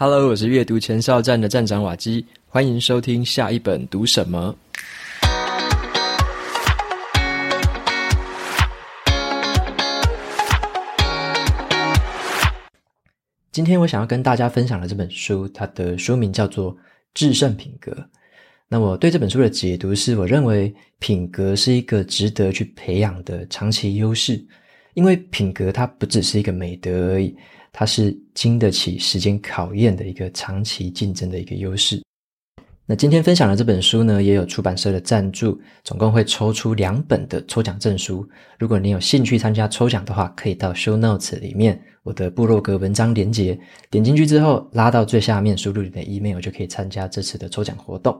[0.00, 4.54] Hello，我是阅读前哨站的站长瓦基，欢迎收听下一本读什么。
[13.50, 16.72] 今天我想要跟大家分享的这本书，它的书名叫做
[17.12, 17.90] 《致胜品格》。
[18.68, 24.40] 那我对这本书的解读是，我认为品格是一个值得去培养的长期优势，
[24.94, 27.36] 因为品格它不只是一个美德而已，
[27.72, 32.02] 它是经得起时间考验的一个长期竞争的一个优势。
[32.90, 38.26] 那今天分享的这本书呢，也有出版社的赞助，总共会抽出两本的抽奖证书。
[38.58, 48.18] 如果你有兴趣参加抽奖的话，可以到 Show Notes 里面我的部落格文章连接，点进去之后拉到最下面，输入你的 email 就可以参加这次的抽奖活动。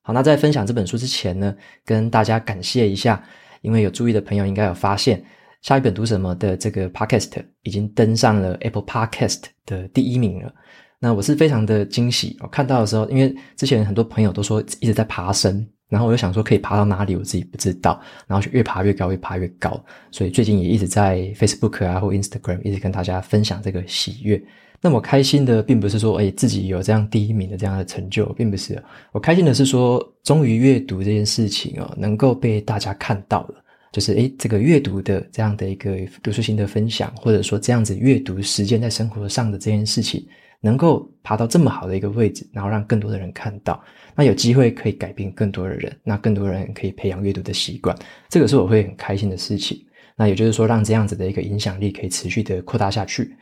[0.00, 1.54] 好，那在分享这本书之前呢，
[1.84, 3.22] 跟大家感谢一下，
[3.60, 5.22] 因为有注意的朋友应该有发现，
[5.62, 7.30] 下一本读什么的这个 Podcast
[7.62, 10.52] 已经登上了 Apple Podcast 的第一名了。
[10.98, 19.78] 那我是非常的惊喜，我看到的时候，因为之前很多朋友都说一直在爬升，然后我就想说可以爬到哪里，我自己不知道，然后就越爬越高，越爬越高，
[20.10, 24.42] 所以最近也一直在 Facebook 啊或 Instagram 一直跟大家分享这个喜悦。
[24.80, 28.82] 那我开心的并不是说，哎，自己有这样第一名的这样的成就，并不是。
[29.12, 33.64] 我开心的是说，终于阅读这件事情哦，能够被大家看到了。
[33.96, 40.22] 就是，哎，这个阅读的这样的一个读书心得分享，或者说这样子阅读实践在生活上的这件事情，
[40.60, 43.82] 能够爬到这么好的一个位置，然后让更多的人看到，
[44.14, 47.96] 那有机会可以改变更多的人，那更多人可以培养阅读的习惯，
[48.28, 49.82] 这个是我会很开心的事情。
[50.14, 53.34] 那也就是说，让这样子的一个影响力可以持续的扩大下去。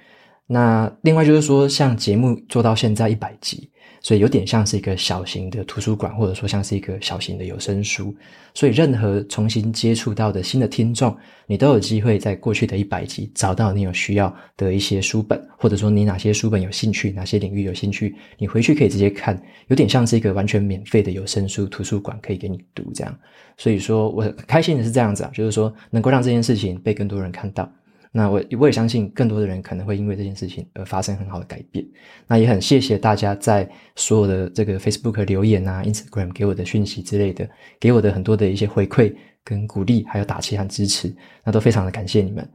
[0.47, 3.69] 那另外就是说，像节目做到现在一百集，
[4.05, 8.15] 所以有点像是一个小型的图书馆，或者说像是一个小型的有声书。
[8.53, 11.17] 所以任何重新接触到的新的听众，
[11.47, 23.19] 你都有机会在过去的一百集找到你有需要的一些书本，或者说你哪些书本有兴趣，哪些领域有兴趣，你回去可以直接看，有点像是一个完全免费的有声书图书馆，可以给你读这样。
[23.57, 27.67] 所以说我很开心的是这样子啊，就是说能够让这件事情被更多人看到。
[28.17, 31.85] 那我我也相信更多的人可能会因为这件事情而发生很好的改变。
[32.29, 37.49] 那也很谢谢大家在所有的这个 Facebook 留言啊、Instagram 给我的讯息之类的，
[37.81, 41.13] 给我的很多的一些回馈跟鼓励，还有打气和支持，
[41.45, 42.49] 那都非常的感谢你们。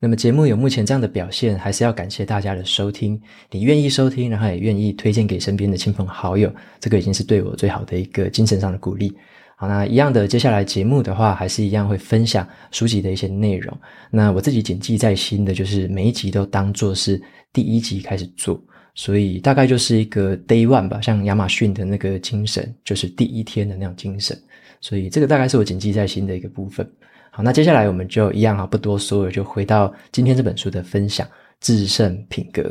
[0.00, 3.18] 那么节目有目前这样的表现，还是要感谢大家的收听。
[3.50, 9.16] 你愿意收听，然后也愿意推荐给身边的亲朋好友，这个已经是对我最好的一个精神上的鼓励。
[9.56, 13.76] 好，那一样的，接下来节目的话，还是一样会分享书籍的一些内容。
[14.10, 17.22] 那我自己谨记在心的，就是每一集都当做是
[17.52, 18.60] 第一集开始做，
[18.96, 24.36] 所以大概就是一个 day one 吧，像亚马逊的那个精神，就是第一天的那种精神。
[24.80, 26.86] 所以这个大概是我谨记在心的一个部分。
[27.30, 31.24] 好，那接下来我们就一样啊，不多说了，就回到今天这本书的分享，
[31.60, 32.62] 《制胜品格》。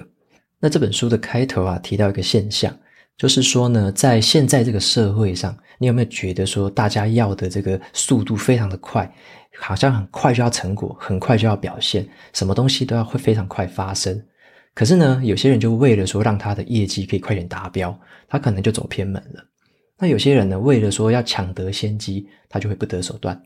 [0.59, 2.77] 那这本书的开头啊，提到一个现象。
[3.23, 9.09] 就是说呢，在现在这个社会上，你有没有觉得说，大家要的这个速度非常的快，
[9.57, 14.21] 好像很快就要成果，很快就要表现，什么东西都要会非常快发生。
[14.73, 17.97] 可是呢，有些人就为了说让他的业绩可以快点达标，
[18.27, 19.41] 他可能就走偏门了。
[19.97, 23.41] 那有些人呢，为了说要抢得先机，他就会不择手段。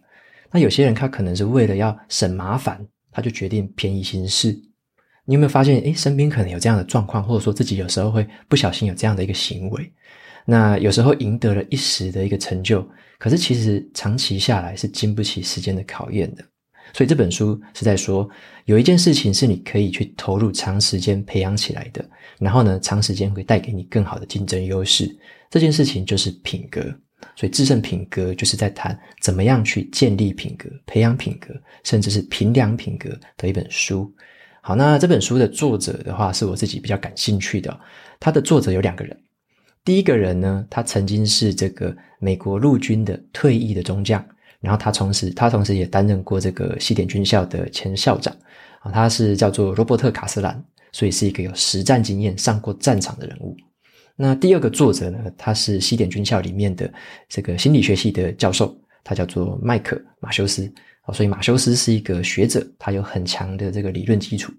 [0.49, 4.59] 那有些人他可能是为了要省麻烦，他就决定便宜行事。
[5.27, 9.91] 你有没有发现，诶，身边可能有这样的状况，或者说自己有时候会不小心有这样的一个行为？
[10.45, 12.87] 那有时候赢得了一时的一个成就，
[13.19, 16.45] 可是其实长期下来是经不起时间的考验的。
[16.93, 18.27] 所以这本书是在说，
[18.63, 25.13] 有一件事情是你可以去投入长时间培养起来的，然后呢，长时间会带给你更好的竞争优势。
[25.49, 26.81] 这件事情就是品格。
[27.35, 34.13] 所以，制胜品格就是在谈怎么样去建立品格、培养品格，甚至是评量品格的一本书。
[34.67, 37.79] 好，那这本书的作者的话，是我自己比较感兴趣的。
[38.19, 39.17] 他的作者有两个人，
[39.85, 44.21] 第一个人呢，他曾经是这个美国陆军的退役的中将，
[44.59, 48.35] 然后他同时他同时也担任过这个西点军校的前校长
[48.81, 50.61] 啊，他是叫做罗伯特·卡斯兰，
[50.91, 53.55] 所以是一个有实战经验、上过战场的人物。
[54.17, 56.93] 那第二个作者呢，他是西点军校里面的
[57.29, 60.71] 这个心理学系的教授，他叫做麦克·马修斯。
[61.13, 64.51] 所以马修斯是一个学者，他有很强的这个理论基础。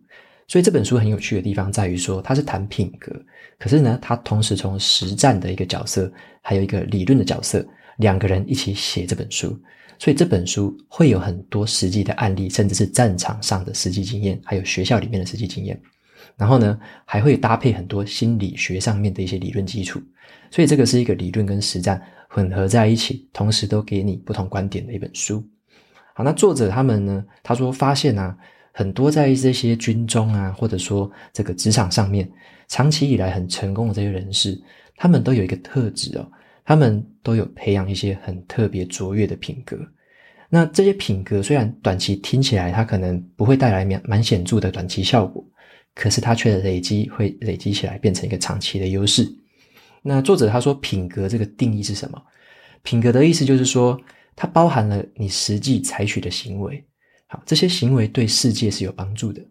[0.46, 3.12] 所以这本书很有趣的地方在于说，他是谈品格，
[3.58, 6.10] 可是呢，他同时从实战的一个角色，
[6.40, 7.62] 还有一个理论的角色，
[7.98, 9.54] 两个人一起写这本书。
[9.98, 15.78] 所以这本书会有很多实际的案例，甚至是战场上的实际经验，还有学校里面的实际经验。
[16.34, 20.00] 然后呢，还会搭配很多心理学上面的一些理论基础。
[20.50, 25.42] 所以这个是一个理论跟实战混合在一起，同时都给你不同观点的一本书。
[26.14, 27.24] 好，那作者他们呢？
[27.42, 28.36] 他说发现啊，
[28.72, 32.30] 很多在这些军中啊，或者说这个职场上面，
[32.68, 34.60] 长期以来很成功的这些人士，
[34.96, 36.30] 他们都有一个特质哦，
[36.64, 39.78] 他们都有培养一些很特别卓越的品格。
[40.50, 45.44] 那这些品格虽然短期听起来它可能不会带来蛮蛮显著的短期效果，
[45.94, 49.28] 可是它却累积会累积起来变成一个长期的优势。
[50.02, 52.22] 那作者他说品格这个定义是什么？
[52.82, 54.00] 品格的意思就是说，
[54.36, 56.82] 它包含了你实际采取的行为。
[57.26, 59.44] 好，这些行为对世界是有帮助的。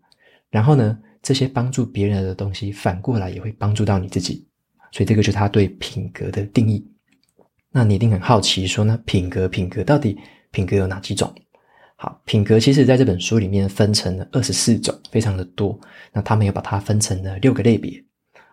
[0.49, 4.47] 然后呢，这些帮助别人的东西，反过来也会帮助到你自己。
[4.91, 6.89] 所以这个就是他对品格的定义。
[7.69, 10.17] 那你一定很好奇，说那品格，品格到底
[10.51, 11.31] 品格有哪几种？
[11.97, 15.77] 好，品格其实在这本书里面分成了二十四种，非常的多。
[16.13, 18.01] 那他们又把它分成了六个类别。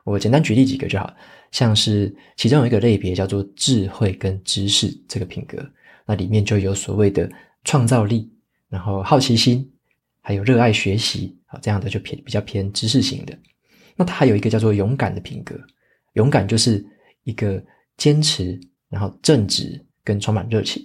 [0.05, 1.12] 我简单举例几个就好，
[1.51, 5.59] 像是其中有一个类别叫做智慧跟知识这个品格，
[6.06, 7.29] 那里面就有所谓的
[7.65, 8.31] 创造力。
[8.71, 9.71] 然后好奇心，
[10.21, 13.39] 还有热爱学习，啊，这样的就偏比较偏知识型的。
[13.95, 15.55] 那它还有一个叫做勇敢的品格，
[16.15, 16.85] 勇敢就是
[17.23, 17.62] 一个
[17.97, 18.59] 坚持，
[18.89, 20.83] 然后正直跟充满热情。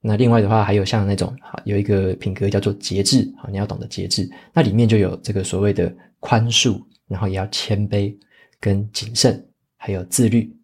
[0.00, 4.28] 那另外的话，还有像那种啊，有一个品格叫做节制，啊，你要懂得节制。
[4.52, 8.12] 那里面就有这个所谓的宽恕，然后也要谦卑
[8.60, 9.44] 跟谨慎，
[9.76, 10.54] 还有自律。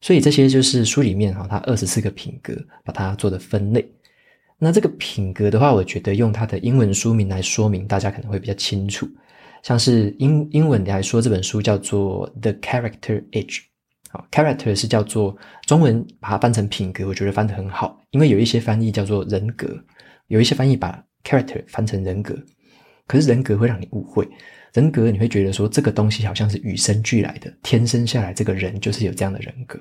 [0.00, 2.54] 所以这些就是书里面哈，它二十四个品格，
[2.84, 3.88] 把它做的分类。
[4.58, 9.08] 那这个品格的话，我觉得用它的英文书名来说明，大家可能会比较清楚。
[9.62, 13.56] 像是英英文来说，这本书叫做《The Character Edge》。
[14.10, 18.00] 好，Character 是叫做中文把它翻成品格，我觉得翻得很好。
[18.10, 19.68] 因为有一些翻译叫做人格，
[20.28, 22.34] 有一些翻译把 Character 翻成人格，
[23.08, 24.28] 可是人格会让你误会。
[24.76, 29.80] 人格你会觉得说这个东西好像是与生俱来的，天生下来这个人就是有这样的人格。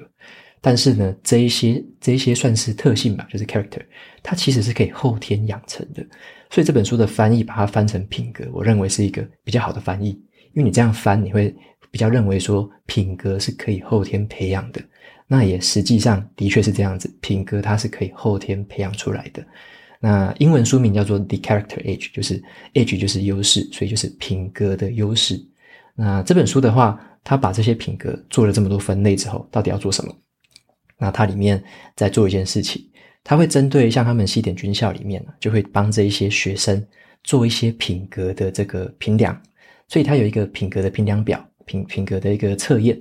[0.61, 3.81] 但是呢，这一些这一些算是特性吧，就是 character，
[4.23, 6.01] 它其实是可以后天养成的。
[6.49, 10.11] 所以这本书的翻译把它翻成品格，我认为是一个比较好的翻译。
[10.53, 11.53] 因为你这样翻，你会
[11.91, 14.81] 比较认为说品格是可以后天培养的。
[15.27, 19.45] 那也实际上的确是这样子，品格它是可以后天培养出来的。
[20.05, 22.39] 那英文书名叫做 The Character Edge，就是
[22.75, 25.43] edge 就是优势，所以就是品格的优势。
[25.95, 30.15] 那这本书的话，它把这些品格做了这么多分类之后，到底要做什么？
[30.99, 31.63] 那它里面
[31.95, 32.79] 在做一件事情，
[33.23, 36.85] 它会针对像他们西点军校里面，就会帮这一些学生
[37.23, 39.35] 做一些品格的这个评量，
[39.87, 42.95] 所以它有一个品格的评量表，品品格的一个测验。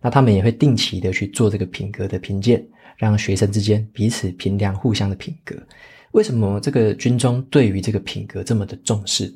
[0.00, 2.66] 那他们也会定期的去做这个品格的评鉴，
[2.96, 5.54] 让学生之间彼此评量互相的品格。
[6.18, 9.26] 为什么这个军中对于这个品格这么的重视？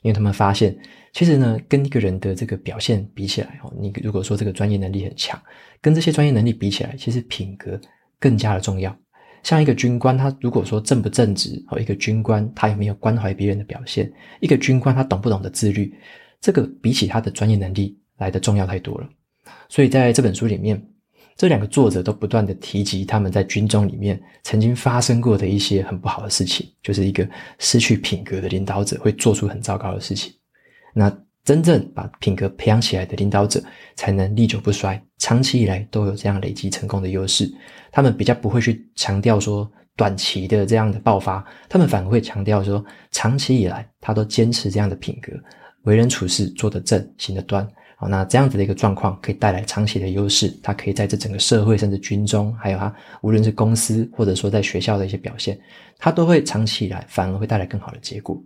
[0.00, 0.74] 因为他们发现。
[1.12, 5.38] 其实呢，跟一个人的这个表现比起来，哦，你如果说这个专业能力很强，
[5.82, 7.78] 跟这些专业能力比起来，其实品格
[8.18, 8.96] 更加的重要。
[9.42, 15.94] 像一个军官，他如果说正不正直，哦，一个军官他有没有关怀别人的表现，一个军官他懂不懂得自律，
[16.40, 19.06] 这个比起他的专业能力来得重要太多了。
[19.68, 20.82] 所以在这本书里面，
[21.36, 30.32] 这两个作者都不断的提及他们在军中里面曾经发生过的一些很不好的事情，就是一个失去品格的领导者会做出很糟糕的事情。
[30.94, 31.10] 那
[31.44, 33.60] 真正把品格培养起来的领导者，
[33.96, 37.52] 才能历久不衰，长期以来都有这样累积成功的优势。
[37.90, 45.32] 他们比较不会去强调说短期的这样的爆发，他们反而会强调说，长期以来他都坚持这样的品格，
[45.82, 47.66] 为人处事做得正，行得端。
[48.08, 55.58] 那这样子的一个状况可以带来长期的优势，他可以在这整个社会，甚至军中，还有他无论是公司或者说在学校的一些表现，
[55.98, 58.42] 他都会长期以来反而会带来更好的结果。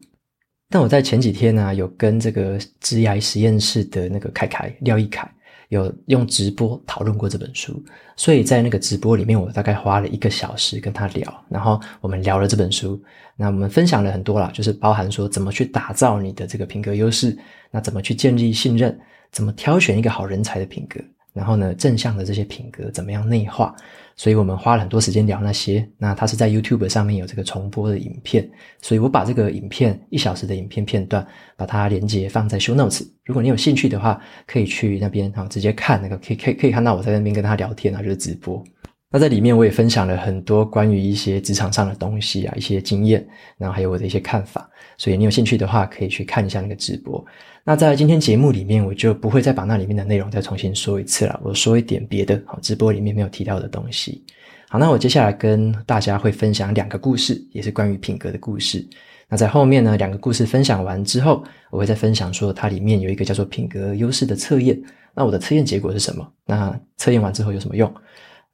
[0.69, 5.31] 但我在前几天呢、有跟这个职涯实验室的那个凯凯廖一凯
[5.69, 7.83] 有用直播讨论过这本书，
[8.17, 13.01] 所以在那个直播里面，我大概花了一个小时跟他聊，然后我们聊了这本书，
[13.37, 17.37] 那我们分享了很多啦，就是包含说怎么去打造你的这个品格优势，
[17.71, 18.97] 那怎么去建立信任，
[19.37, 20.99] 怎么挑选一个好人才的品格，
[21.35, 23.77] 然后呢，正向的这些品格怎么样内化。
[24.17, 25.87] 所以我们花了很多时间聊那些。
[25.99, 28.51] 那他是在 YouTube 上面有这个重播的影片，
[28.81, 33.07] 所以我把这个影片一小时的影片片段，把它连接放在 Show Notes。
[33.27, 38.65] 如果你有兴趣的话，可以去那边哈，直接看那个，可以可以可以看到我在那边跟他聊天啊，就是直播。
[39.11, 44.69] 那在里面我也分享了很多关于一些职场上的东西啊，一些经验，然后还有我的一些看法。
[44.99, 47.25] 所以你有兴趣的话，可以去看一下那个直播。
[47.65, 51.41] 那在今天节目里面，我就不会再把那里面的内容再重新说一次了。
[51.43, 54.25] 我说一点别的，好，直播里面没有提到的东西。
[54.69, 58.85] 好，那我接下来跟大家会分享两个故事，也是关于品格的故事。
[59.29, 64.81] 那在后面呢，两个故事分享完之后，我会再分享说它里面有一个叫做品格优势的测验。
[65.15, 66.29] 那我的测验结果是什么？
[66.45, 67.93] 那测验完之后有什么用？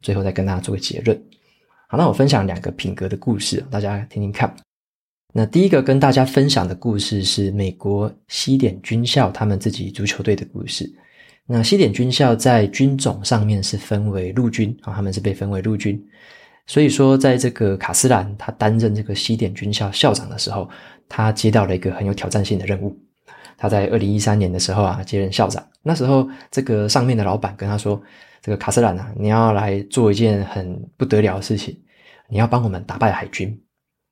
[0.03, 1.19] 最后再跟大家做个结论。
[1.89, 4.55] 好，那我分享两个品格的故事，大家听听看。
[5.33, 10.91] 那第一个跟大家分享的故事是美国西点军校他们自己足球队的故事。
[11.47, 16.03] 那西点军校在军种上面是分为陆军啊，他们是被分为陆军。
[16.67, 20.69] 所以说，在这个卡斯兰他担任这个西点军校校长的时候，
[21.09, 22.97] 他接到了一个很有挑战性的任务。
[23.59, 25.67] 他在二零一三年的时候啊，接任校长。
[25.83, 28.01] 那时候，这个上面的老板跟他说
[28.43, 31.81] ：“这个卡斯兰啊，你要来做一件很不得了的事情，
[32.29, 33.59] 你要帮我们打败海军。”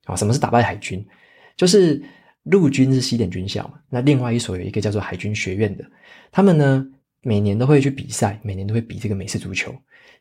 [0.07, 1.07] 啊，什么是打败海军？
[1.57, 2.03] 就是
[2.45, 5.85] 陆军是西点军校嘛，那另外一所有一个叫做海军学院的，
[6.33, 6.87] 他们呢
[7.21, 9.75] 每年都会去比赛，每年都会比这个美式足球。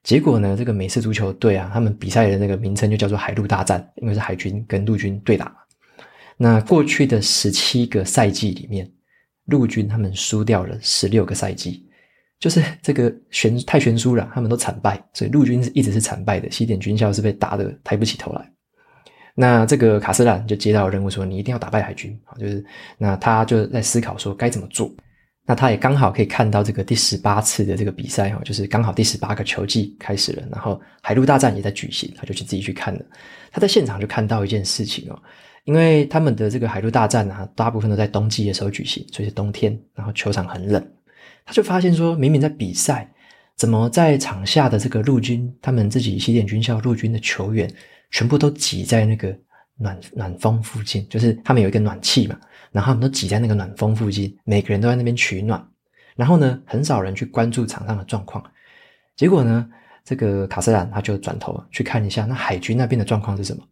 [0.03, 5.55] 结果呢，这个美式足球队啊，他们比赛的那个名称就叫做海陆大战，因为是海军跟陆军对打嘛。
[6.35, 8.91] 那过去的十七个赛季里面，
[9.45, 11.88] 陆军他们输掉了十六个赛季，
[12.39, 16.49] 就是这个悬太悬殊了，他们都惨败，所以陆军是一直是惨败的。
[16.49, 18.49] 西点军校是被打得抬不起头来。
[19.35, 22.35] 那这个卡斯兰就接到任务说，你一定要打败海军啊！
[22.37, 22.63] 就是
[22.97, 24.89] 那他就在思考说该怎么做。
[25.45, 33.01] 那他也刚好可以看到这个第十八次的这个比赛哈，就是刚好第十八个球季开始了，然后海陆大战也在举行，他就去自己去看了。
[33.51, 35.19] 他在现场就看到一件事情哦，
[35.63, 40.85] 因为他们的这个海陆大战啊，大部分都在冬季的时候举行，所以是冬天，然后球场很冷。
[41.49, 43.11] 他就发现说，明明在比赛，
[43.55, 47.67] 怎么在场下的这个陆军，他们自己西点军校陆军的球员。
[48.11, 49.35] 全部都挤在那个
[49.77, 52.35] 暖暖风附近，就是他们有一个暖气嘛，
[52.71, 55.63] 然后他们都挤在那个暖风附近，每个人都在那边取暖。
[56.15, 58.43] 然后呢，很少人去关注场上的状况。
[59.15, 59.69] 结果呢，
[60.03, 63.63] 这个卡斯兰他就转头去看一下那海军那边的状况是什么。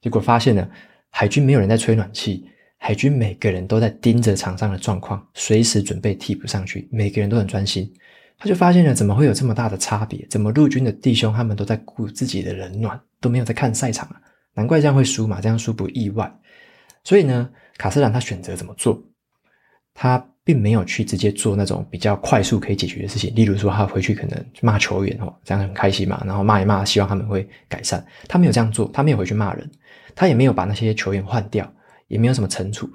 [0.00, 0.68] 结果发现呢，
[1.10, 2.48] 海军没有人在吹暖气，
[2.86, 7.90] 海军每个人都在盯着场上的状况，随时准备替补上去，每个人都很专心。
[8.36, 10.22] 他就发现了，怎么会有这么大的差别？
[10.28, 14.20] 怎么陆军的弟兄他们都在顾自己的冷暖，都没有在看赛场啊？
[14.52, 16.30] 难怪这样会输嘛，这样输不意外。
[17.04, 17.48] 所以呢，
[17.78, 19.02] 卡斯兰他选择怎么做？
[19.94, 28.04] 他并没有去直接做那种比较快速可以解决的事情，例如说他回去可能骂球员哦，这样很开心嘛，然后骂一骂，希望他们会改善。
[28.28, 29.70] 他没有这样做，他没有回去骂人，
[30.14, 31.72] 他也没有把那些球员换掉，
[32.08, 32.88] 也没有什么惩处，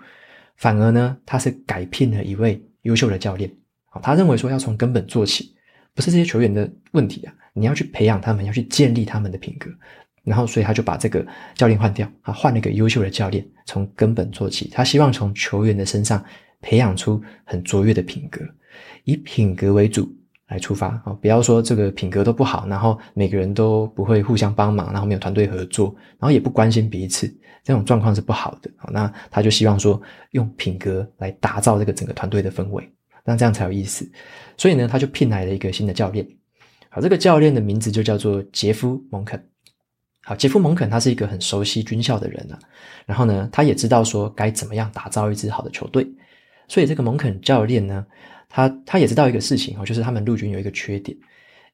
[0.57, 3.51] 反而呢，他是改聘了一位优秀的教练。
[3.85, 5.55] 好他认为说要从根本做起，
[5.93, 9.69] 不是这些球员的问题啊，你要去培养他们，要去建立他们的品格，
[10.23, 11.25] 然后所以他就把这个
[11.55, 14.69] 教练换掉，啊，换了一个优秀的教练，从根本做起。
[14.69, 16.23] 他希望从球员的身上
[16.61, 18.45] 培养出很卓越的品格，
[19.05, 20.13] 以品格为主
[20.49, 27.27] 来出发啊，不要说这个品格都不好，然后每个人都不会互相帮忙，然后没有团队合作，然后也不关心彼此，
[27.63, 28.69] 这种状况是不好的。
[28.91, 30.01] 那他就希望说
[30.31, 32.91] 用品格来打造这个整个团队的氛围。
[33.23, 34.09] 那这样才有意思，
[34.57, 36.27] 所以呢，他就聘来了一个新的教练。
[36.89, 39.39] 好，这个教练的名字就叫做杰夫·蒙肯。
[40.23, 42.57] 好，杰夫·蒙肯他是一个很熟悉军校的人啊，
[43.05, 46.07] 然后呢，他也知道说该怎么样打造一支好的球队。
[46.67, 48.05] 所以这个蒙肯教练呢，
[48.49, 51.15] 他他也知道一个事情哦，就是他们陆军有一个缺点。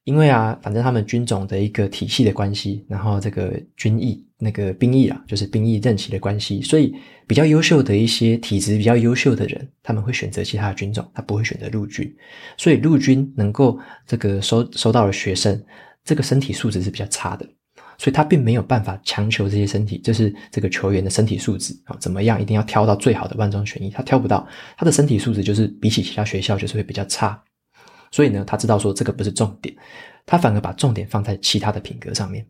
[0.04, 6.94] 因为啊，反正他们军种的一个体系的关系，然后这个军役那个兵役啊，就是兵役任期的关系，所以
[7.26, 12.08] 比较优秀的一些体质比较优秀的人，他们会选择其他的军种，他不会选择陆军。
[12.56, 15.60] 所以陆军能够这个收收到的学生，
[16.04, 17.44] 这个身体素质是比较差的，
[17.98, 27.42] 所以他并没有办法强求这些身体，就是这个球员的身体素质啊怎么样，一定要挑到最好的万中选一，他挑不到，他的身体素质就是比起其他学校就是会比较差。
[28.10, 29.74] 所以呢，他知道说这个不是重点，
[30.24, 32.46] 他反而把重点放在其他的品格上面。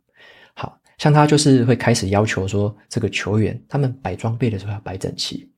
[0.55, 5.51] 好，像他就是会开始要求说，这个球员他们摆装备的时候要摆整齐，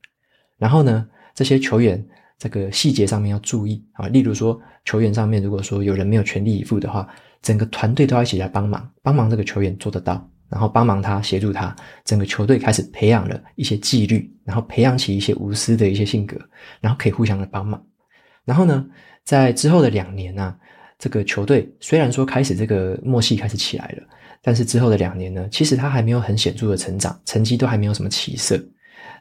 [0.57, 2.03] 然后呢，这些球员
[2.37, 7.07] 这个细节上面要注意啊，例如说球员上面如果说有人没有全力以赴的话，
[7.41, 16.37] 整个团队都要一起来帮忙，帮忙这个球员做得到，然后帮忙他协助他，整个球队开始培养了一些纪律，然后培养起一些无私的一些性格，
[16.81, 17.81] 然后可以互相的帮忙，
[18.45, 18.85] 然后呢，
[19.23, 20.55] 在之后的两年呢、
[20.97, 24.03] 这个球队虽然说开始这个默契开始起来了，
[24.41, 28.59] 但是之后的两年呢，其实他还没有很显著的成长，成绩都还没有什么起色。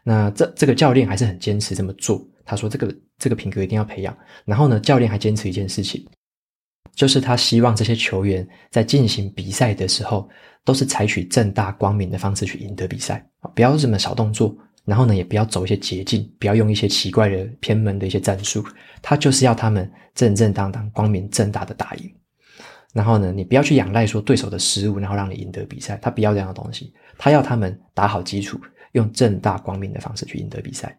[0.04, 4.16] 那这这个教练还是很坚持这么做，他说这个这个品格一定要培养。
[4.44, 6.04] 然后呢，教练还坚持一件事情，
[6.98, 10.28] 就是他希望这些球员在进行比赛的时候，
[10.64, 13.24] 都是采取正大光明的方式去赢得比赛，
[13.54, 14.52] 不要什么小动作。
[14.84, 18.64] 然后呢，也不要走一些捷径，不要用一些奇怪的偏门的一些战术。
[19.00, 22.12] 他就是要他们正正当当、光明正大的打赢。
[22.92, 25.96] 然后呢，你不要去仰赖说对手的失误，然后让你赢得比赛。
[26.02, 28.58] 他不要这样的东西，他要他们打好基础，
[28.90, 30.98] 用正大光明的方式去赢得比赛。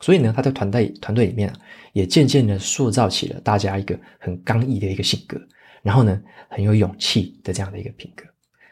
[0.00, 1.56] 所以呢，他在团队团队里面啊，
[1.92, 5.40] 也渐渐的塑造起了大家一个很刚毅的一个性格，
[5.82, 8.24] 然后呢，很有勇气的这样的一个品格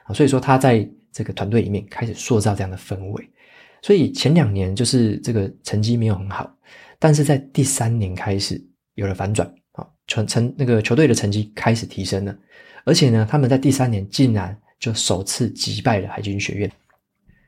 [0.05, 0.15] 啊。
[0.15, 3.31] 所以说他在这个团队里面开始塑造这样的氛围。
[3.83, 6.53] 所以前两年就是这个成绩没有很好，
[6.99, 8.61] 但是在第三年开始
[8.95, 12.37] 有了反转，啊，成成那个球队的成绩开始提升了，
[12.85, 16.73] 而且呢，他们在第三年竟然就首次击败了海军学院，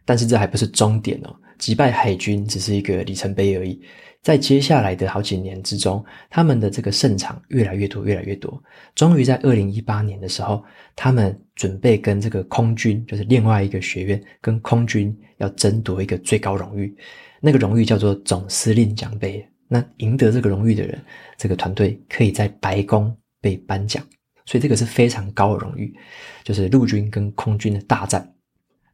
[0.05, 3.81] 但是这还不是终点哦，击败海军只是一个里程碑而已。
[4.21, 8.61] 在接下来的好几年之中，他们的这个胜场越来越多，越来越多。
[8.97, 10.63] 终于在二零一八年的时候，
[10.97, 16.95] 他们准备跟这个空军，就是另外一个学院，跟空军要争夺一个最高荣誉，
[17.41, 19.47] 那个荣誉叫做总司令奖杯。
[19.69, 21.01] 那赢得这个荣誉的人，
[21.37, 24.05] 这个团队可以在白宫被颁奖，
[24.47, 25.95] 所以这个是非常高的荣誉，
[26.43, 28.29] 就是陆军跟空军的大战。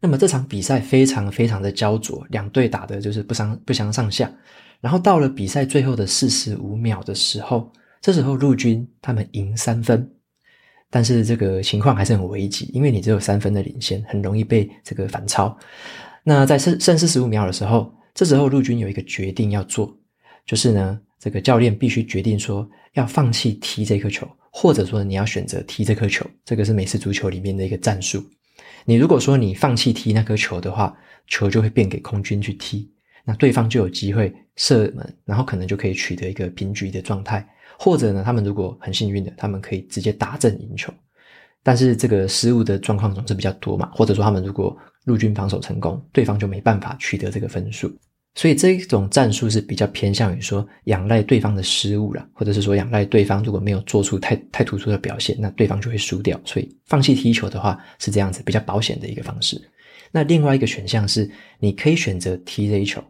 [0.05, 4.31] 那么这场比赛非常非常的焦灼，两队打的就是不相不相上下。
[4.83, 10.07] 然后到了比赛最后的四十五秒的时候，这时候陆军他们赢三分，
[10.91, 15.57] 但是这个情况还是很危急，因为你只有三分的领先，很容易被这个反超。
[16.23, 19.91] 那在剩剩四十五秒的时候，这时候陆军有一个决定要做，
[20.45, 28.23] 就是呢，这个教练必须决定说要放弃踢这颗球，或者说你要选择踢这颗球，这个是美式足球里面的一个战术。
[28.85, 32.91] 你如果说你放弃踢那颗球的话，球就会变给空军去踢。
[33.25, 37.47] 那对方就有机会射门，然后可能就可以取得一个平局的状态，
[37.79, 40.93] 或者呢，他们如果很幸运的，他们可以直接打正赢球。
[41.63, 47.91] 但是这个失误的状况总是比较多嘛，或者说他们如果陆军防守成功，对方就没办法取得这个分数。
[48.35, 56.41] 所以这一种战术是比较偏向于说仰赖对方的失误啦，或者是说仰赖对方如果没有做出太太突出的表现，那对方就会输掉。
[56.45, 59.61] 所以放弃踢球的话是这样子比较保险的一个方式。
[60.11, 63.03] 那另外一个选项是你可以选择踢这一球。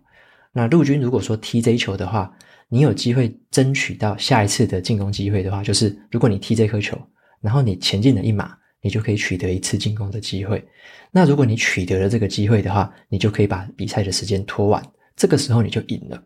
[0.52, 2.30] 那陆军如果说踢这一球的话，
[2.68, 6.98] 你有机会争取到下一次的进攻机会的话，就是如果你踢这颗球，
[7.40, 10.62] 然后你前进了一码，你就可以取得一次进攻的机会。
[11.10, 14.82] 那如果你取得了这个机会的话，你就可以把比赛的时间拖完，
[15.16, 16.22] 这个时候你就赢了。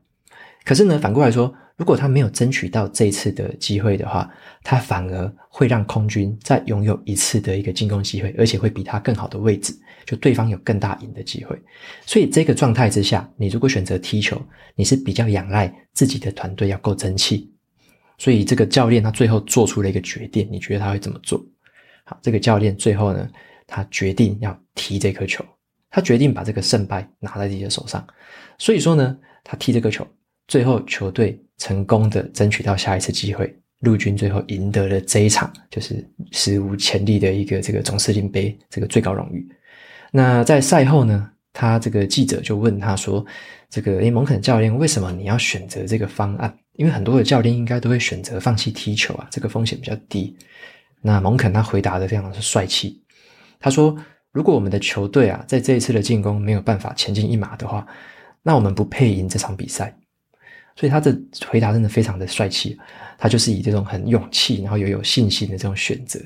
[0.64, 4.30] 可是呢，反过来说，如果他没有争取到这一次的机会的话，
[4.62, 9.74] 他反而会让空军再拥有一次的一个进攻机会，而且会比他更好的位置。
[10.05, 11.55] 就对方有更大赢的机会，
[12.07, 14.40] 所以这个状态之下，你如果选择踢球，
[14.74, 17.53] 你是比较仰赖自己的团队要够争气。
[18.16, 21.38] 所以这个教练他最后做出了一个决定，你觉得他会怎么做？
[22.05, 23.29] 好，这个教练最后呢，
[23.66, 25.44] 他决定要踢这颗球，
[25.90, 28.03] 他决定把这个胜败拿在自己的手上。
[28.59, 30.07] 所以说呢，他踢这个球，
[30.47, 39.49] 最后球队成功的争取到下一次机会，陆军最后赢得了这一场，就是史无前例的一个这个总司令杯这个最高荣誉。
[40.11, 43.25] 那在赛后呢，他这个记者就问他说
[43.71, 46.53] ：“这个诶，蒙肯教练，为什么你要选择这个方案？
[46.75, 50.37] 因为很多的教练应该都会选择放弃踢球啊，这个风险比较低。”
[51.01, 53.01] 那蒙肯他回答的非常的帅气，
[53.61, 53.97] 他说
[54.33, 57.87] ：“如果我们的球队啊，在这一次的进攻没有办法前进一码的话，
[58.48, 59.94] 那我们不配赢这场比赛。”
[60.74, 61.14] 所以他的
[61.48, 62.78] 回答真的非常的帅气，
[63.18, 66.18] 他就是以这种很勇气，然后又有信心的这种选择。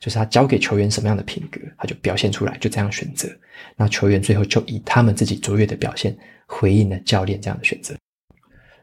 [0.00, 3.28] 就是他交给球员什么样的品格，他就表现出来，就这样选择。
[3.76, 7.94] 那球员最后就以他们自己卓越的表现回应了教练这样的选择。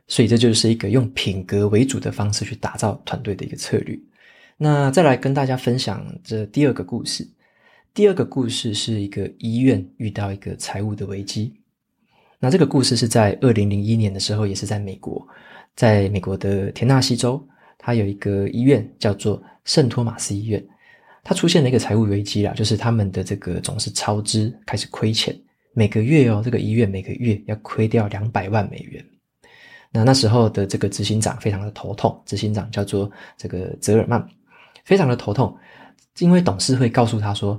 [0.07, 3.97] 所以这就是一个用品格为主的方式去打造团队的一个策略。
[4.57, 7.25] 那再来跟大家分享这第二个故事。
[7.93, 11.62] 第二个故事是一个医院遇到一个财务的危机。
[12.43, 15.25] 那这个故事是在二零零一年的时候，也是在美国，
[15.77, 17.41] 在美国的田纳西州，
[17.77, 20.61] 它有一个医院叫做圣托马斯医院。
[21.23, 25.33] 它出现了一个财务危机啦，就是他们的这个总是超支，开始亏钱，
[25.71, 29.01] 每个月哦，这个医院每个月要亏掉两百万美元。
[29.89, 34.21] 那那时候的这个执行长非常的头痛，执行长叫做这个泽尔曼，
[34.83, 35.57] 非常的头痛，
[36.17, 37.57] 因为董事会告诉他说：“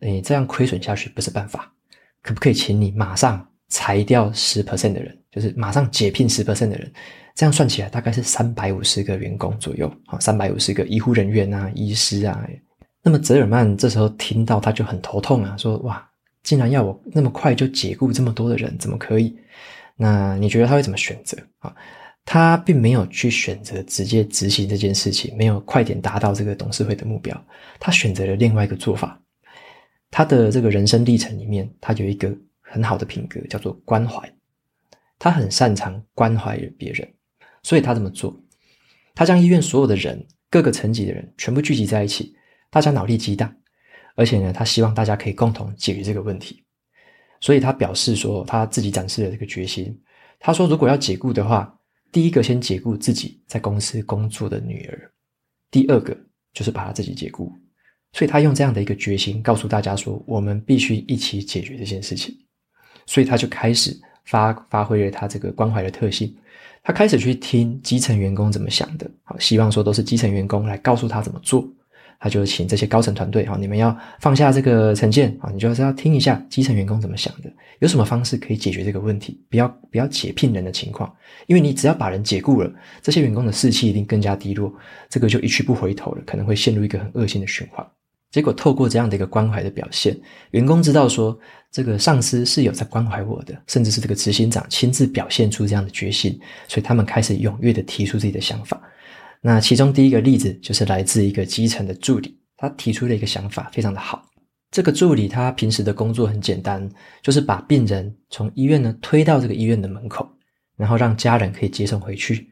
[0.00, 1.72] 你这样亏损下去不是办法，
[2.20, 6.92] 可不可以请你马上裁掉十 percent 的人，就是马上解聘十 percent 的人？
[7.34, 12.48] 这样算起来大概是三百五十个员工左右啊，三百五十个医护人员啊，医师啊。”
[13.02, 16.08] 那么泽尔曼这时候听到他就很头痛啊，说：“哇，
[16.44, 19.36] 竟然要我那么快就解雇这么多的人，怎么可以？”
[19.98, 21.74] 那你觉得他会怎么选择啊？
[22.24, 27.36] 他并没有去选择直接执行这件事情，没有快点达到这个董事会的目标。
[27.80, 29.20] 他选择了另外一个做法。
[30.12, 32.32] 他的这个人生历程里面，他有一个
[32.74, 34.28] 很好的品格，叫做关怀。
[35.16, 37.08] 他很擅长关怀别人，
[37.62, 38.36] 所以他这么做。
[39.14, 42.34] 他将医院所有的人，各个层级的人，全部聚集在一起。
[42.70, 43.54] 大家脑力激荡，
[44.16, 46.64] 而且呢，他希望大家可以共同解决这个问题，
[47.40, 49.96] 所以他表示说，他自己展示了这个决心。
[50.40, 51.78] 他说，如果要解雇的话，
[52.10, 55.12] 第一个先解雇自己在公司工作的女儿，
[55.70, 56.18] 第二个
[56.52, 57.52] 就是把他自己解雇。
[58.12, 62.36] 所以他用这样的一个决心告诉大家说，我们必须一起解决这件事情。
[63.06, 66.34] 所以他就开始发发挥了他这个关怀的特性。
[66.82, 71.66] 他开始去听基层员工怎么想的，好，希望说都是基层员工来告诉他怎么做。
[72.20, 81.12] 他就请这些高层团队，好，你们要放下这个成见，啊，你就是要听一下基层员工怎么想的，有什么方式可以解决这个问题，不要不要解聘人的情况，
[81.46, 84.72] 因为你只要把人解雇了，这些员工的士气一定更加低落，
[85.10, 87.86] 这个就一去不回头了，可能会陷入一个很恶性的循环。
[88.34, 90.12] 结果透过这样的一个关怀的表现，
[90.50, 91.38] 员工知道说，
[91.70, 98.82] 这个上司是有在关怀我的，甚至是这个执行长亲自表现出这样的决心，所以他们开始踊跃的提出自己的想法。
[99.40, 104.28] 那其中第一个例子就是来自一个基层的助理，他提出了一个想法，非常的好。
[104.72, 106.90] 这个助理他平时的工作很简单，
[107.22, 110.28] 就是把病人从医院呢推到这个医院的门口，
[110.76, 112.50] 然后让家人可以接送回去。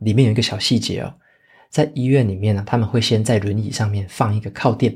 [0.00, 1.14] 里面有一个小细节哦，
[1.70, 4.94] 在医院里面呢，他们会先在轮椅上面放一个靠垫。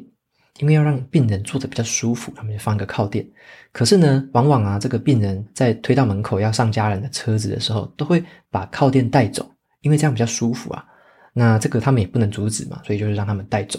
[0.58, 3.26] 因为要让病人坐得比较舒服，他们就放一个靠垫。
[3.72, 9.50] 可是呢，往往啊，这个病人在推到门口要上家人的车子的时候，都会把靠垫带走，
[9.82, 10.84] 因为这样比较舒服啊。
[11.32, 13.78] 那这个他们也不能阻止嘛，所以就是让他们带走。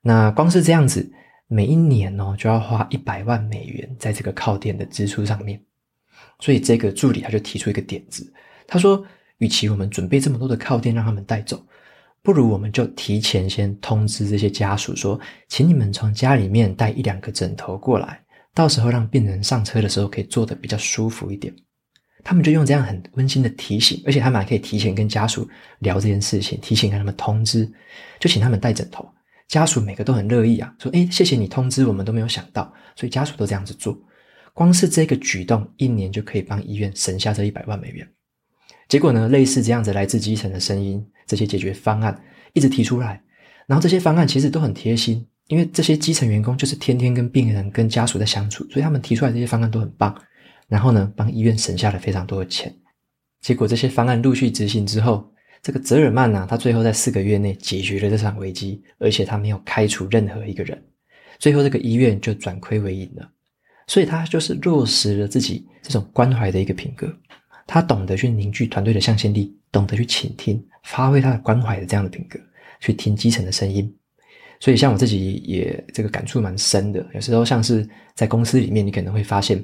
[0.00, 1.10] 那光是这样子，
[1.48, 5.60] 每一年哦，就要花一百万美元在这个靠垫的支出上面。
[6.38, 8.32] 所以这个助理他就提出一个点子，
[8.66, 9.04] 他说
[9.38, 11.60] ：“与其我们准备这么多的靠垫让他们带走。”
[12.26, 18.20] 不如我们就提前先通知这些家属说，请你们从家里面带一两个枕头过来，
[18.52, 21.54] 到时候让病人上车的时候可以坐得比较舒服一点。
[22.24, 27.64] 他们就用这样很温馨的提醒，而且他们还可以提前跟家属聊这件事情，提前跟他们通知，
[28.18, 29.08] 就请他们带枕头。
[29.46, 33.96] 家属每个都很乐意啊，说：“诶，谢谢你通知，我们都没有想到。”所以家属都这样子做，
[34.52, 38.04] 光是这个举动，一年就可以帮医院省下这一百万美元。
[38.88, 41.04] 结果呢，类似这样子来自基层的声音。
[41.26, 42.16] 这些解决方案
[42.52, 43.20] 一直提出来，
[43.66, 50.14] 然后这些方案其实都很贴心，因为这些基层员工就是天天跟病人、跟家属在相处，所以他们提出来这些方案都很棒。
[50.68, 52.72] 然后呢，帮医院省下了非常多的钱。
[53.40, 55.28] 结果这些方案陆续执行之后，
[55.62, 60.80] 这个泽尔曼呢、他最后在四个月内解决了这场危机，而且他没有开除任何一个人。
[61.40, 63.28] 最后这个医院就转亏为盈了。
[63.88, 67.12] 所以他就是落实了自己这种关怀的一个品格，
[67.66, 70.64] 他懂得去凝聚团队的向心力，懂得去倾听。
[70.84, 72.38] 发挥他的关怀的这样的品格，
[72.80, 73.92] 去听基层的声音，
[74.60, 77.04] 所以像我自己也这个感触蛮深的。
[77.12, 79.60] 有时候像是在公司里面，你可能会发现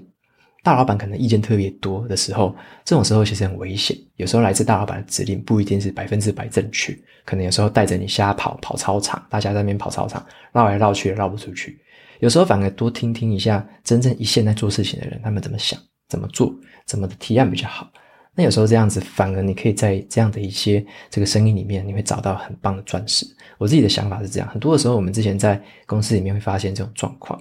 [0.65, 3.97] 大老板可能意见特别多的时候，这种时候其实很危险。
[4.17, 6.93] 有时候来自大老板的指令不一定是百分之百正确，
[7.25, 11.79] 可能有时候带着你瞎跑跑操场，大家在那边跑操场绕来绕去也绕不出去。
[12.19, 15.79] 有时候反而多听听一下真正一线在做事情的人，他们怎么想、
[16.13, 17.91] 怎么做、怎么的提案比较好。
[18.35, 23.27] 那有时候这样子，反而你可以在这样的一些这个声音里面，你会找到很棒的钻石。
[23.57, 27.41] 我自己的想法是这样，很多的时候，我们之前在公司里面会发现这种状况，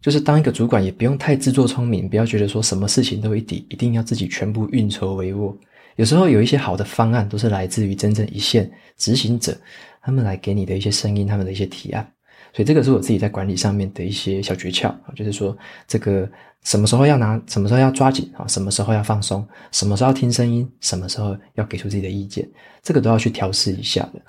[0.00, 5.56] 就是当一个主管也不用太自作聪明，不要觉得说什么事情都一定一定要自己全部运筹帷幄。
[5.94, 9.56] 有时候有一些好的方案，都是来自于真正一线执行者，
[10.02, 12.12] 他们来给你的一些声音，他们的一些提案。
[12.54, 15.56] 所以这个是我自己在管理上面的一些小诀窍啊，就是说
[15.88, 16.30] 这个
[16.62, 22.48] 什么时候要拿，什么时候要抓紧啊，什么时候要放松，什么时候要听声音，什么时候要给出自己的意见，
[22.82, 24.20] 这个都要去调试一下的。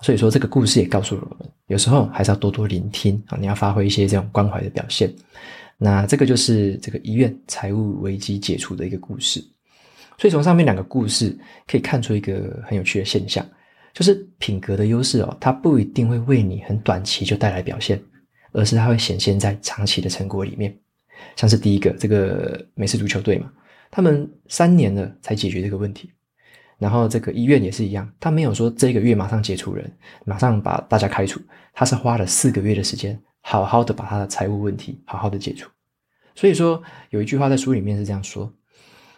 [0.00, 5.12] 所以说这个故事也告诉了我们，有时候还是要多多聆听啊，你要发挥一些这种关怀的表现。
[5.76, 9.44] 那这个就是这个医院财务危机解除的一个故事。
[10.16, 13.46] 所以从上面两个故事可以看出一个很有趣的现象。
[13.92, 18.00] 就是品格的优势哦，它不一定会为你很短期就带来表现，
[18.52, 20.72] 而是它会显现在长期的成果里面。
[21.36, 23.52] 像是第一个这个美式足球队嘛，
[23.90, 26.10] 他们三年了才解决这个问题。
[26.78, 29.92] 然后这个医院也是一样，他没有说这个月马上解除人，
[30.24, 31.38] 马上把大家开除，
[31.74, 35.68] 他是花了四个月的时间，好好的把他的财务问题好好的解除。
[36.34, 38.50] 所以说有一句话在书里面是这样说，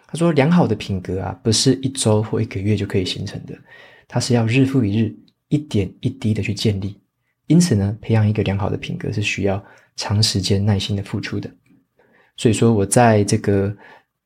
[0.09, 3.57] 他说良好的品格啊，不是一周或一个月就可以形成的。
[4.09, 5.15] 它是要日复一日、
[5.49, 7.01] 一点一滴的去建立，
[7.47, 9.65] 因此呢，培养一个良好的品格是需要
[9.97, 11.49] 长时间耐心的付出的。
[12.37, 13.75] 所以说，我在这个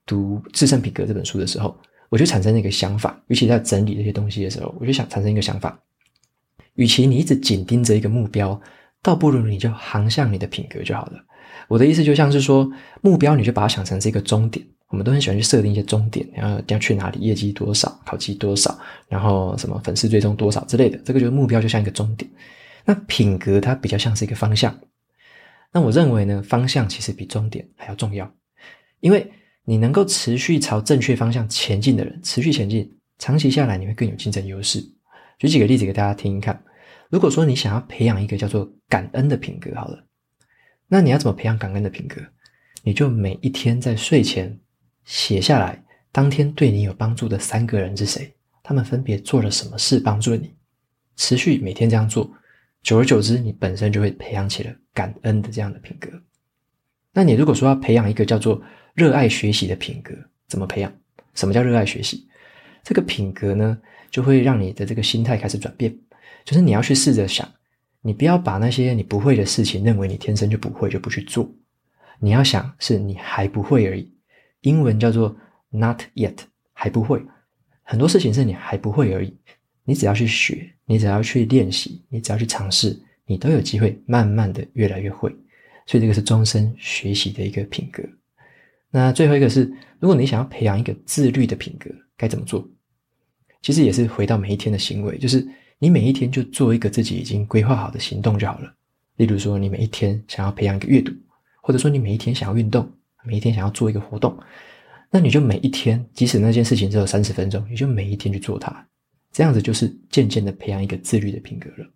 [0.05, 1.77] 读《至胜品格》这本书的时候，
[2.09, 5.79] 我就产生了一个想法，尤其在整理这些东西的时候，我就想产生一个想法：
[6.75, 8.61] 与其你一直紧盯着一个目标，
[9.03, 11.12] 倒不如你就航向你的品格就好了。
[11.69, 12.71] 我的意思就像是说，
[13.03, 14.64] 目标你就把它想成是一个终点。
[14.88, 20.97] 我们都很喜欢去设定一些终点，然后要去哪里，业绩多少，考绩多少，然后什么粉丝追踪多少之类的。
[21.05, 22.31] 这个就是目标，就像一个终点。
[22.85, 24.73] 那品格它比较像是一个方向。
[25.77, 28.35] 那我认为呢，方向其实比终点还要重要，
[29.01, 29.31] 因为
[29.62, 34.83] 你能够持续朝正确方向前进的人，持续前进，长期下来你会更有竞争优势。
[35.39, 36.65] 举几个例子给大家听一看。
[37.11, 40.03] 如果说你想要培养一个叫做感恩的品格，好了，
[40.89, 42.23] 那你要怎么培养感恩的品格？
[42.83, 44.59] 你就每一天在睡前。
[45.05, 48.35] 写下来，当天对你有帮助的三个人是谁？
[48.62, 50.55] 他们分别做了什么事帮助了你？
[51.17, 52.33] 持续每天这样做，
[52.87, 56.09] 久而久之，你本身就会培养起了感恩的这样的品格。
[57.12, 58.62] 那你如果说要培养一个叫做
[58.94, 60.14] 热爱学习的品格，
[60.46, 60.92] 怎么培养？
[61.35, 62.29] 什么叫热爱学习？
[62.85, 63.77] 这个品格呢，
[64.09, 65.92] 就会让你的这个心态开始转变，
[66.44, 67.53] 就是你要去试着想，
[68.03, 71.53] 你不要把那些你不会的事情认为你天生就不会就不去做，
[72.20, 74.14] 你要想是你还不会而已。
[74.61, 75.37] 英文叫做
[75.70, 76.37] not yet，
[76.72, 77.20] 还不会。
[77.83, 79.37] 很多事情是你还不会而已，
[79.87, 82.94] 你只要去学，你只要去练习，你只要去尝试，
[83.25, 85.35] 你都有机会慢慢的越来越会。
[85.87, 88.03] 所以这个是终身学习的一个品格。
[88.90, 92.68] 那最后一个是，如果你想要培养一个自律的品格，该怎么做？
[93.62, 95.46] 其实也是回到每一天的行为，就是
[95.79, 98.75] 你每一天就做一个自己已经规划好的行动就好了。
[99.16, 101.12] 例如说，你每一天想要培养一个阅读，
[101.62, 102.90] 或者说你每一天想要运动，
[103.25, 104.37] 每一天想要做一个活动，
[105.11, 108.87] 那你就每一天，即使那件事情只有三十分钟，你就每一天去做它。
[109.37, 111.87] 这样子就是渐渐的培养一个自律的品格了。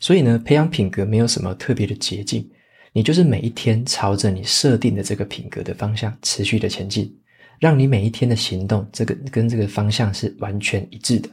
[0.00, 2.50] 所以呢，培养品格没有什么特别的捷径。
[2.94, 7.14] 你就是每一天朝着你设定的这个品格的方向持续的前进，
[7.60, 11.28] 让你每一天的行动这个跟这个方向是完全一致的。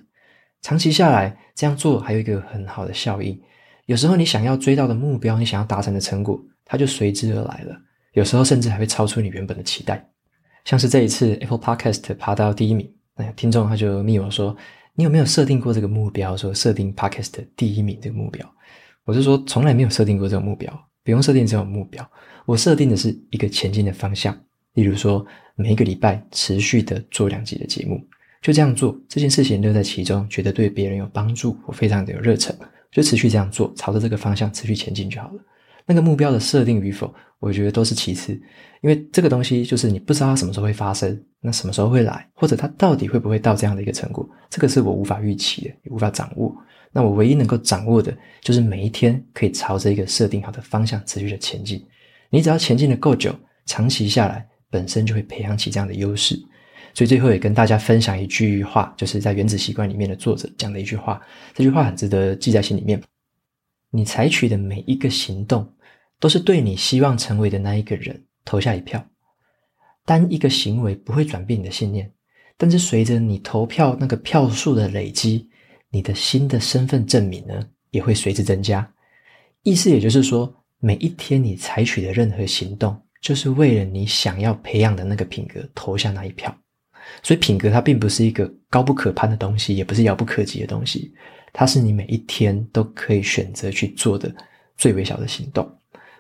[0.62, 3.42] 长期下来这样做还有一个很好的效应，
[3.86, 7.82] 有时候你想要追到的目标，你想要达成的成果，它就随之而来了。
[8.12, 10.06] 有时候甚至还会超出你原本的期待。
[10.66, 14.56] 像是这一次 Apple Podcast 爬到第一名，那听众他就密我说
[15.00, 16.36] ：“你有没有设定过这个目标？
[16.36, 18.46] 说设定 Podcast 第一名这个目标？”
[19.06, 20.70] 我是说从来没有设定过这个目标。
[21.06, 22.06] 不用设定这种目标，
[22.46, 24.38] 我设定的是一个前进的方向。
[24.74, 28.06] 例如说，每一个礼拜持续的做两集的节目，
[28.42, 32.54] 就这样做，这件事情乐在其中，觉得对别人有帮助，我非常的有热忱，
[32.92, 35.40] 就持续这样做，朝着这个方向持续前进就好了。
[35.90, 38.32] 那个目标的设定与否，我觉得都是其次，
[38.84, 46.56] 因为这个东西就是你不知道它什么时候会发生，那什么时候会来，或者它到底会不会到这样的一个成果，这个是我无法预期的，也无法掌握。
[46.92, 51.84] 那我唯一能够掌握的，就是每一天可以朝着一个设定好的方向持续的前进。
[52.30, 56.40] 你只要前进的够久，长期下来，本身就会培养起这样的优势。
[56.94, 61.20] 所以最后也跟大家分享一句话，就是在《原子习惯》里面的作者讲的一句话。
[61.56, 63.02] 这句话很值得记在心里面。
[63.92, 65.68] 你采取的每一个行动，
[66.20, 69.04] 都是对你希望成为的那一个人投下一票。
[70.06, 72.12] 单一个行为不会转变你的信念，
[72.58, 75.48] 但是随着你投票那个票数的累积。
[75.92, 78.88] 你的新的身份证明呢，也会随之增加。
[79.64, 86.56] 意思也就是说，每一天你采取的任何行动，就是为了你想要培养的那个品格投下那一票。
[87.24, 91.12] 所以，品格它并不是一个高不可攀的东西，也不是遥不可及的东西，
[91.52, 94.32] 它是你每一天都可以选择去做的
[94.78, 95.68] 最微小的行动。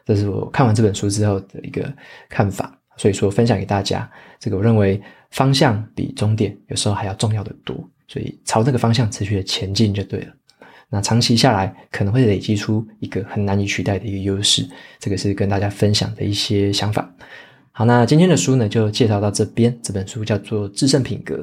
[0.06, 1.92] 这是我看完这本书之后的一个
[2.30, 2.76] 看法。
[2.98, 4.10] 所以说，分享给大家，
[4.40, 7.76] 这个我认为方向比终点有时候还要重要的多。
[8.10, 10.34] 所以朝这个方向持续的前进就对了。
[10.90, 14.68] 那长期下来可能会累积出一个很难以取代的一个优势。
[15.00, 17.10] 这个是跟大家分享的一些想法。
[17.72, 19.80] 好，那今天的书呢就介绍到这边。
[19.82, 21.36] 这本书叫做《制胜品格》。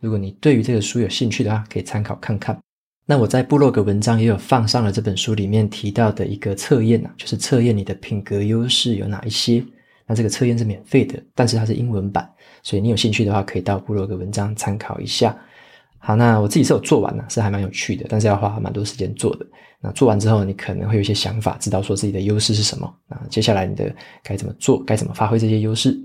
[0.00, 2.58] 如果你对于这个书有兴趣的话，可以参考看看。
[3.04, 9.62] 那我在部落格文章也有放上了这本书里面提到的一个测验啊，就是测验你的品格优势有哪一些。
[10.06, 12.28] 那这个测验是免费的，但是它是英文版，
[12.62, 15.36] 所以你有兴趣的话，可以到部落格文章参考一下。
[15.98, 19.46] 好，那我自己是有做完了，是还蛮有趣的，但是要花蛮多时间做的。
[19.80, 22.92] 那做完之后，你可能会有一些想法，知道说自己的优势是什么。
[23.08, 25.96] 那接下来你的该怎么做，该怎么发挥这些优势？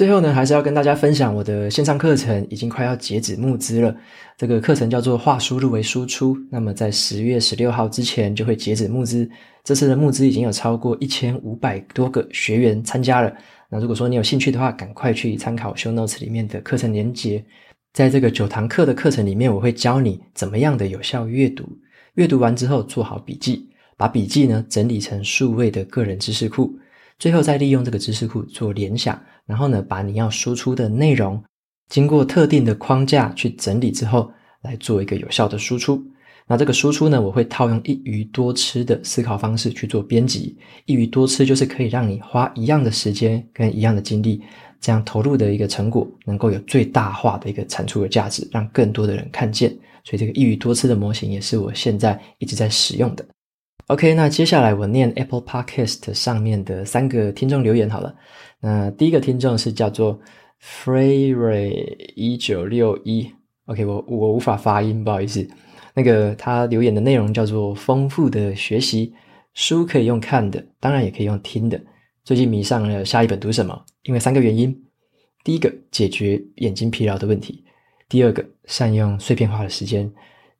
[0.00, 3.94] 最后呢，还是要跟大家分享我的线上课程已经快要截止募资了。
[4.34, 9.28] 这个课程叫做“化输入为输出”，那么在十月十六号之前就会截止募资。
[9.62, 13.30] 这次的募资已经有超过一千五百多个学员参加了。
[13.68, 17.44] 那如果说你有兴趣的话，赶快去参考 Show Notes 里面的课程连接。
[17.92, 21.68] 在这个九堂课的课程里面，我会教你怎么样的有效阅读。
[22.14, 26.72] 阅读完之后，做好笔记，把笔记呢整理成数位的个人知识库，
[27.20, 31.40] 最后再利用这个知识库做联想，然后呢，把你要输出的内容
[31.90, 36.02] 经过特定的框架去整理之后，来做一个有效的输出。
[36.46, 40.56] 那这个输出呢，我会套用一鱼多吃的思考方式去做编辑。
[40.86, 44.42] 一鱼多吃就是可以让你花一样的时间跟一样的精力。
[44.80, 49.70] 这样投入的一个成果，能够有最大化的一个产出的价值，让更多的人看见。
[50.04, 53.22] 所以这个一鱼多吃的模型也是我现在一直在使用的。
[53.90, 58.14] OK，那接下来我念 Apple Podcast 上面的三个听众留言好了。
[58.60, 60.16] 那第一个听众是叫做
[60.62, 63.28] Freire 一九六一。
[63.64, 65.44] OK，我我无法发音，不好意思。
[65.92, 69.12] 那个他留言的内容叫做丰富的学习，
[69.54, 71.80] 书可以用看的，当然也可以用听的。
[72.22, 73.84] 最近迷上了下一本读什么？
[74.04, 74.72] 因为三个原因：
[75.42, 77.64] 第一个，解决眼睛疲劳的问题；
[78.08, 80.08] 第二个，善用碎片化的时间；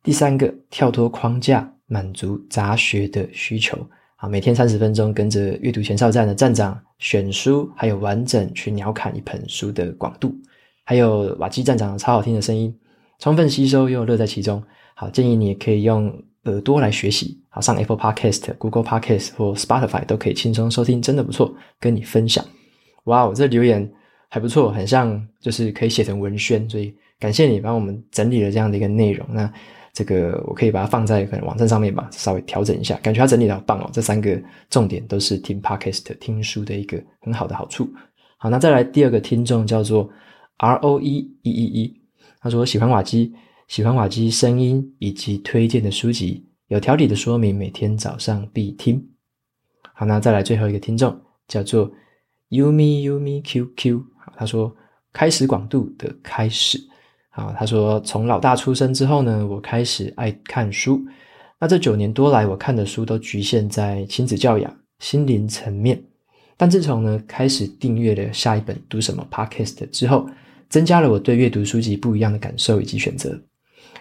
[0.02, 3.76] 第三个，跳脱框架，满足杂学的需求。
[4.16, 10.34] 啊，每天三十分钟，跟着阅读前哨站的站长选书，还有完整去鸟瞰一本书的广度，
[10.84, 12.70] 还有瓦基站长超好听的声音，
[13.18, 14.62] 充分吸收又乐在其中。
[14.94, 16.12] 好，建议你也可以用
[16.44, 17.40] 耳朵来学习。
[17.48, 22.44] 好，上 Apple Podcast、Google Podcast 或 Spotify 都可以轻松收听，真的不错，跟你分享。
[23.04, 23.90] 哇，我这留言
[24.28, 29.26] 还不错，很像就是可以写成文宣，所以感谢你帮我们整理了这样的一个内容。
[29.30, 29.50] 那。
[29.92, 33.90] 这个我可以把它放在可能网站上面吧，稍微调整一下，感觉它整理得好棒哦。
[33.92, 37.90] 这三个重点都是听 Podcast 听书的一个很好的好处。
[38.38, 40.08] 好，那再来第二个听众叫做
[40.58, 42.00] R O E 一一一，
[42.40, 43.34] 他说喜欢瓦基，
[43.68, 49.04] 喜欢瓦基声音以及推荐的书籍，有条理的说明，每天早上必听。
[49.92, 51.90] 好，那再来最后一个听众叫做
[52.50, 54.00] Yumi Yumi QQ，
[54.36, 54.74] 他说
[55.12, 56.80] 开始广度的开始。
[57.30, 61.00] 啊，他说从老大出生之后呢，我开始爱看书。
[61.58, 66.02] 那这九年多来，我看的书都局限在亲子教养、心灵层面。
[66.56, 70.28] 但自从呢开始订阅了下一本读什么 Podcast 之后，
[70.68, 73.40] 增加了我对阅读书籍不一样的感受以及选择，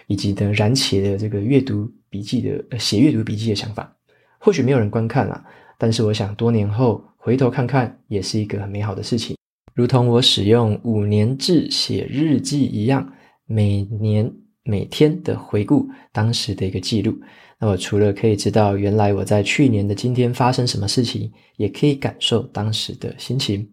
[0.08, 3.90] 以及呢燃起了这个阅读笔记的写阅读笔记的想法。
[4.38, 5.44] 或许没有人观看啦，
[5.78, 9.36] 但是我想多年后回头看看，也是一个很美好的事情。
[9.74, 13.10] 如同我使用五年制写日记一样。
[13.52, 14.32] 每年
[14.62, 17.12] 每天的回顾当时的一个记录，
[17.58, 23.68] 那我除了可以知道原来我在去年的今天发生什么事情，也可以感受当时的心情。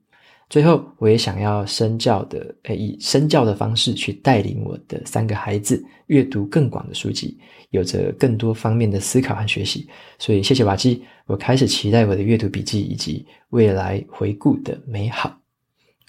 [0.49, 7.37] 最后，我也想要身教的，诶，以身教的方式去带领我的三个孩子阅读更广的书籍，
[7.69, 9.87] 有着更多方面的思考和学习。
[10.17, 15.37] 所以，谢谢瓦基，我开始期待我的阅读笔记以及未来回顾的美好。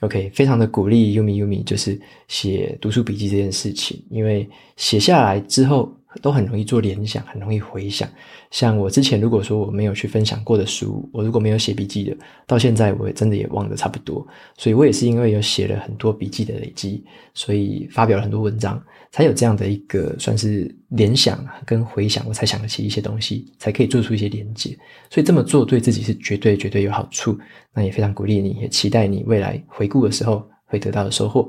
[0.00, 8.08] OK，非常的鼓励 Yumi Yumi，就是写读书笔记这件事情，因为写下来之后都很容易做联想，很容易回想。
[8.50, 12.16] 像我之前如果说我没有去分享过的书，我如果没有写笔记的，
[12.46, 14.26] 到现在我也真的也忘得差不多。
[14.56, 18.82] 所以我也是因为有写了很多笔记的累积，所以发表了很多文章。
[19.10, 24.76] 才有这样的一个算是联想跟回想，我才想得起一些东西，才可以做出一些连接。
[25.10, 27.38] 所以这么做对自己是绝对绝对有好处。
[27.72, 31.48] 那也非常鼓励你，也期待你未来回顾的时候会得到的收获。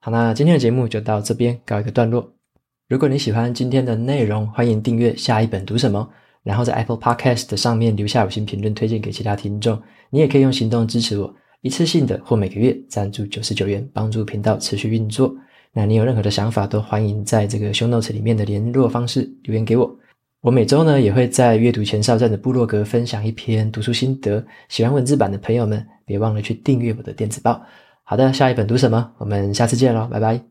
[0.00, 2.30] 好，那今天的节目就到这边告一个段落。
[2.90, 6.10] 如果你喜欢今天的内容，欢迎订阅下一本读什么，
[6.42, 9.80] 然后在 Apple Podcast 上面留下五星评论，推荐给其他听众。
[10.10, 15.32] 你也可以用行动支持我，一次性的或每个月赞助九十九元，帮助频道持续运作。
[15.72, 19.88] 那你有任何的想法，都欢迎在这个 show notes 里面的联络方式留言给我。
[20.40, 27.62] 我每周呢也会在阅读前哨站的部落格分享一篇读书心得，喜欢文字版的朋友们别忘了去订阅我的电子报。
[28.02, 29.12] 好的，下一本读什么？
[29.18, 30.50] 我们下次见喽，拜拜。